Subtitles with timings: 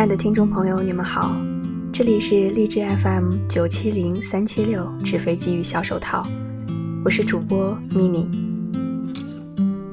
[0.00, 1.30] 亲爱的听众朋友，你们好，
[1.92, 6.26] 这里是荔枝 FM 九七零三七六纸飞机与小手套，
[7.04, 8.26] 我是主播 mini。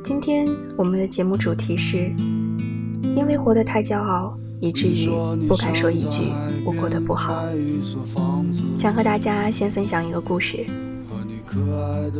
[0.06, 2.10] 今天我们的节目主题是：
[3.18, 5.10] 因为活得太骄傲，以至于
[5.46, 6.32] 不敢说一句
[6.66, 7.44] 我过得不好。
[8.78, 10.66] 想和大家先分享一个故事。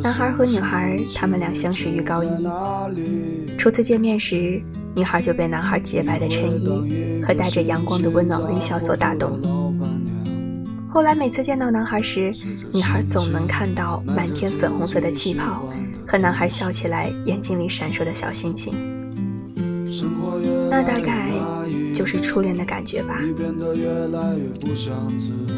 [0.04, 2.48] 男孩和女孩，他们俩相识于高一。
[3.58, 4.62] 初次见面时，
[4.94, 9.38] 女孩就被男孩洁白的衬衣和带着阳光的温暖微笑所打动。
[10.90, 12.34] 后来每次见到男孩时，
[12.72, 15.68] 女孩总能看到满天粉红色的气泡
[16.08, 18.74] 和男孩笑起来眼睛里闪烁的小星星。
[20.70, 21.30] 那大概
[21.94, 23.20] 就是初恋的感觉吧。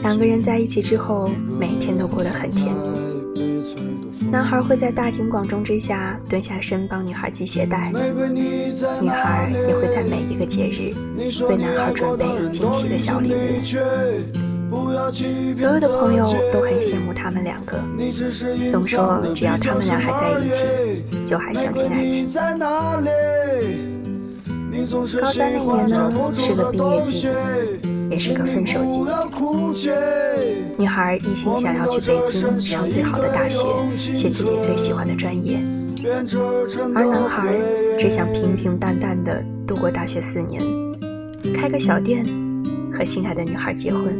[0.01, 3.08] 两个人在一起之后，每天都过得很甜蜜。
[4.31, 7.91] 男孩会在大庭广众之下蹲下身帮女孩系鞋带，
[9.01, 10.93] 女孩也会在每一个节日
[11.45, 13.37] 为男孩准备惊喜的小礼物。
[15.51, 17.83] 所有的朋友都很羡慕他们两个，
[18.69, 20.63] 总说只要他们俩还在一起，
[21.25, 22.27] 就还相信爱情。
[25.19, 27.27] 高三那年呢，是个毕业季。
[28.11, 28.97] 也是个分手季。
[30.79, 33.65] 女孩一心想要去北京上最好的大学，
[33.97, 35.59] 学自己最喜欢的专业，
[36.95, 37.53] 而男孩
[37.97, 40.63] 只想平平淡淡的度过大学四年，
[41.53, 42.23] 开个小店，
[42.93, 44.17] 和心爱的女孩结婚。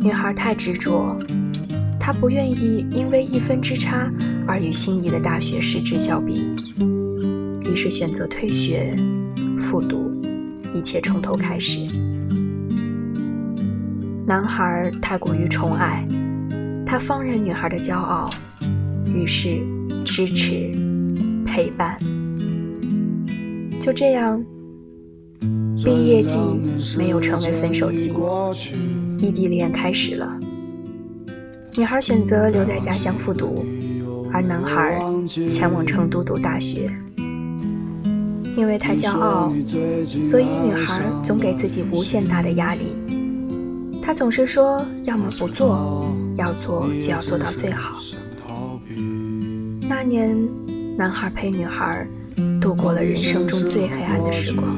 [0.00, 1.14] 女孩太执着，
[2.00, 4.10] 她不愿意因为一分之差
[4.48, 6.48] 而与心仪的大学失之交臂，
[7.70, 8.96] 于是选择退学
[9.58, 10.10] 复读。
[10.74, 11.80] 一切从头开始。
[14.26, 16.06] 男孩太过于宠爱，
[16.86, 18.30] 他放任女孩的骄傲，
[19.06, 19.60] 于是
[20.04, 20.70] 支持、
[21.44, 21.98] 陪伴。
[23.80, 24.44] 就这样，
[25.84, 26.38] 毕业季
[26.96, 28.12] 没有成为分手季，
[29.18, 30.38] 异地恋开始了。
[31.76, 33.64] 女孩选择留在家乡复读，
[34.32, 35.02] 而男孩
[35.48, 36.88] 前往成都读大学。
[38.56, 39.52] 因为太骄傲，
[40.22, 42.94] 所以女孩总给自己无限大的压力。
[44.10, 46.04] 他总是说，要么不做，
[46.34, 48.00] 要做就要做到最好。
[49.88, 50.36] 那年，
[50.96, 52.04] 男孩陪女孩
[52.60, 54.76] 度过了人生中最黑暗的时光。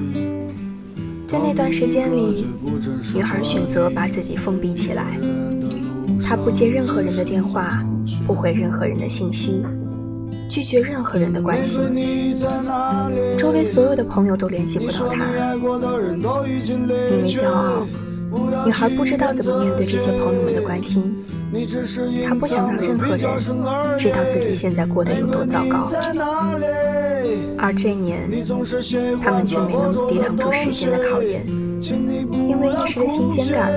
[1.26, 2.46] 在那段时间里，
[3.14, 5.18] 女孩选择把自己封闭起来，
[6.22, 7.82] 她不接任何人的电话，
[8.26, 9.64] 不回任何人的信息。
[10.50, 11.80] 拒绝任何人的关心，
[13.38, 15.62] 周围所有的朋友都联系不到他，因
[17.22, 17.86] 为骄傲，
[18.64, 21.24] 女孩不知道怎么面对这些朋友们的关心，
[22.26, 23.30] 她不想让任何人
[23.98, 25.90] 知道自己现在过得有多糟糕。
[27.58, 28.28] 而这年，
[29.22, 31.46] 他们却没能抵挡住时间的考验，
[32.48, 33.72] 因为一时的新鲜感，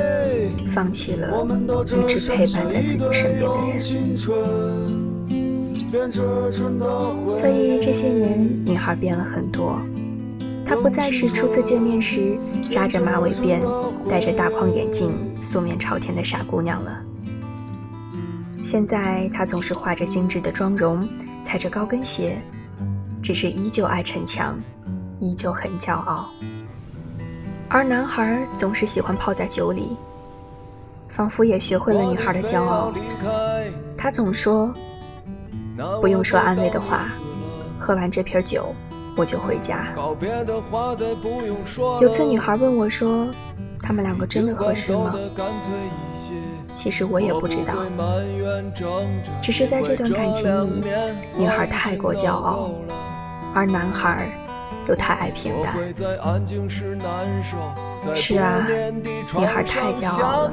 [0.68, 1.46] 放弃了
[1.86, 3.80] 一直陪伴在自己身边的人。
[7.36, 9.80] 所以这些年，女孩变了很多。
[10.66, 12.38] 她不再是初次见面时
[12.70, 13.62] 扎着马尾辫、
[14.10, 17.02] 戴着大框眼镜、素面朝天的傻姑娘了。
[18.64, 21.08] 现在，她总是化着精致的妆容，
[21.44, 22.38] 踩着高跟鞋，
[23.22, 24.60] 只是依旧爱逞强，
[25.20, 26.30] 依旧很骄傲。
[27.70, 29.96] 而男孩总是喜欢泡在酒里，
[31.10, 32.92] 仿佛也学会了女孩的骄傲。
[33.98, 34.74] 他总说。
[36.00, 37.06] 不用说安慰的话，
[37.78, 38.74] 喝完这瓶酒，
[39.18, 39.88] 我就回家。
[42.02, 43.28] 有次女孩问我说
[43.82, 45.14] ：“他们两个真的合适吗？”
[46.74, 47.74] 其实我也不知道，
[49.42, 50.86] 只是在这段感情里，
[51.38, 52.72] 女孩太过骄傲，
[53.54, 54.28] 而男孩
[54.90, 55.74] 又太爱平淡。
[58.14, 58.68] 是啊，
[59.38, 60.52] 女孩太骄傲了，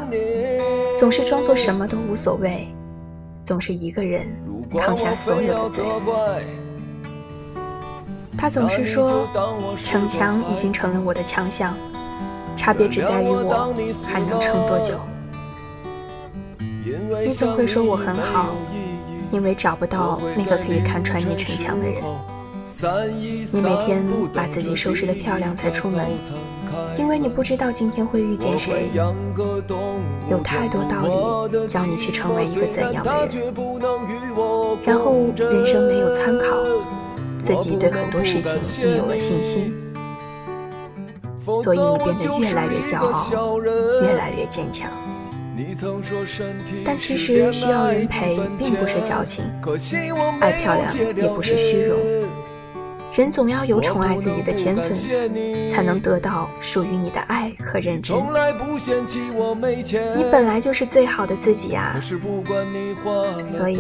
[0.96, 2.68] 总是装作什么都无所谓。
[3.42, 4.24] 总是一个人
[4.80, 5.84] 扛下所有的罪。
[8.42, 9.28] 他总是说，
[9.84, 11.72] 逞强已经成了我的强项，
[12.56, 13.72] 差别只在于我
[14.04, 14.98] 还能撑多久。
[17.24, 18.56] 你总会说我很好，
[19.30, 22.02] 因为找不到那个可以看穿你逞强的人。
[23.52, 24.04] 你每天
[24.34, 26.04] 把自己收拾得漂亮才出门，
[26.98, 28.90] 因为你不知道今天会遇见谁。
[30.28, 31.02] 有太多道
[31.52, 33.54] 理教你去成为一个怎样的人，
[34.84, 36.56] 然后人生没有参考，
[37.42, 39.74] 自己对很多事情也有了信心，
[41.60, 44.88] 所以变得越来越骄傲，越来越坚强。
[46.84, 49.44] 但其实需要人陪并不是矫情，
[50.40, 51.98] 爱漂亮也不是虚荣。
[53.14, 54.94] 人总要有宠爱自己的天分，
[55.68, 58.16] 才能得到属于你的爱和认真。
[60.16, 61.94] 你本来就是最好的自己呀，
[63.46, 63.76] 所以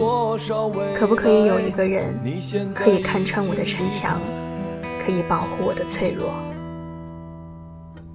[0.94, 2.14] 可不可以有一个人
[2.74, 4.20] 可以看穿我的逞强，
[5.02, 6.34] 可以保护我的脆弱？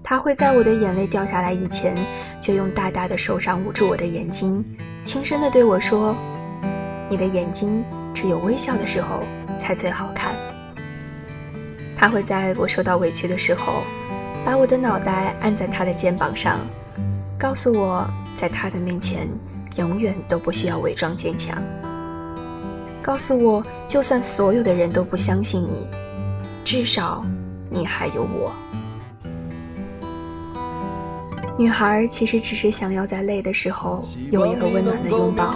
[0.04, 1.96] 他会在我的眼泪掉下来以前，
[2.40, 4.64] 就用大大的手掌捂住我的眼睛，
[5.04, 6.16] 轻声地对我说
[7.10, 9.24] ：“你的眼睛只有微笑的时候
[9.58, 10.36] 才最好看。”
[11.98, 13.82] 他会在我受到委屈的时候，
[14.46, 16.60] 把我的脑袋按在他的肩膀上，
[17.40, 18.08] 告诉我，
[18.40, 19.28] 在他的面前
[19.78, 21.58] 永远都不需要伪装坚强。
[23.02, 25.88] 告诉我，就算所有的人都不相信你，
[26.64, 27.26] 至少
[27.70, 28.54] 你还有我。
[31.58, 35.56] 女孩其实只是想要在累的时候有一个温暖的拥抱，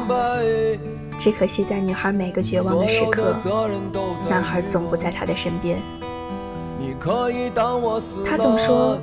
[1.20, 3.36] 只可惜在女孩每个绝望的时刻，
[4.28, 5.78] 男孩总不在她的身边。
[7.04, 9.00] 他总说，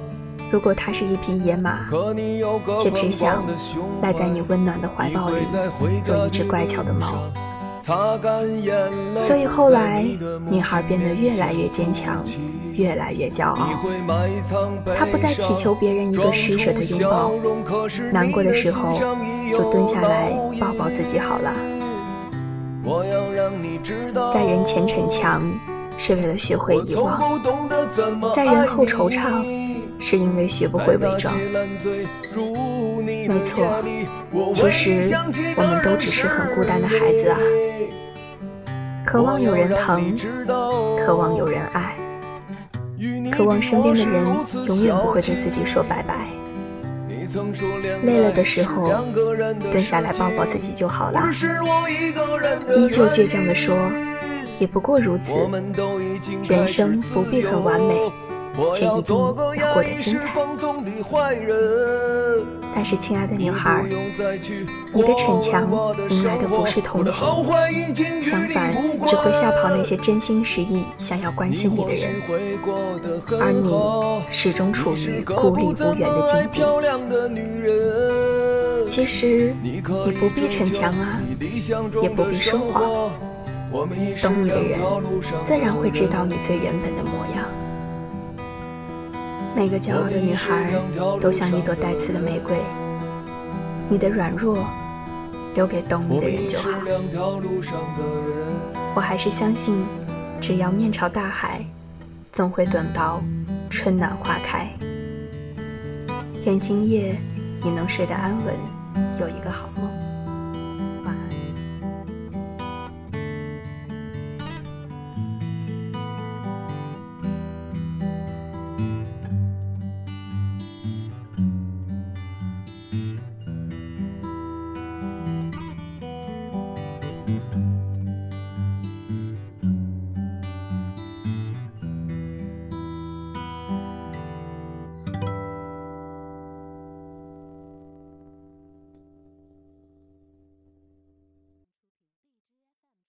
[0.53, 1.81] 如果他是一匹野马，
[2.81, 3.45] 却只想
[4.01, 5.37] 赖在你温暖的怀抱里，
[6.03, 7.17] 做一只乖巧的猫。
[9.21, 10.07] 所以后来，
[10.49, 12.23] 女孩变得越来越坚强，
[12.75, 13.69] 越来越骄傲。
[14.97, 17.33] 她不再祈求别人一个施舍的拥抱，
[18.13, 18.93] 难过的时候
[19.51, 20.31] 就蹲下来
[20.61, 21.53] 抱抱自己好了。
[24.33, 25.43] 在人前逞强。
[25.99, 27.21] 是为了学会遗忘，
[28.35, 29.45] 在人后惆怅，
[30.01, 31.35] 是因为学不会伪装。
[33.29, 33.83] 没错，
[34.53, 35.15] 其实
[35.57, 37.39] 我们都只是很孤单的孩子啊，
[39.05, 40.17] 渴望有人疼，
[41.05, 41.97] 渴望有人爱，
[43.31, 44.25] 渴望身边的人
[44.67, 46.29] 永远不会对自己说拜拜。
[48.05, 48.89] 累了的时候，
[49.71, 51.23] 蹲下来抱抱自己就好了。
[52.77, 53.77] 依旧倔强地说。
[54.59, 55.35] 也不过如此，
[56.49, 58.11] 人生不必很完美，
[58.73, 60.29] 却一定要过得精彩。
[62.75, 63.85] 但是，亲爱的女孩，
[64.93, 65.69] 你的逞强
[66.11, 67.25] 迎来的不是同情，
[68.23, 68.75] 相反，
[69.07, 72.21] 只会吓跑那些真心实意想要关心你的人，
[73.41, 73.73] 而你
[74.31, 76.61] 始终处于孤立无援的境地。
[78.89, 79.81] 其实，你
[80.13, 81.21] 不必逞强啊，
[82.03, 83.11] 也不必说谎。
[83.71, 84.81] 懂你的人，
[85.43, 87.45] 自然会知道你最原本的模样。
[89.55, 90.71] 每个骄傲的女孩，
[91.21, 92.57] 都像一朵带刺的玫瑰。
[93.89, 94.65] 你的软弱，
[95.55, 96.69] 留给懂你的人就好。
[98.95, 99.85] 我还是相信，
[100.41, 101.65] 只要面朝大海，
[102.33, 103.23] 总会等到
[103.69, 104.69] 春暖花开。
[106.45, 107.17] 愿今夜
[107.63, 108.55] 你能睡得安稳，
[109.21, 109.98] 有一个好梦。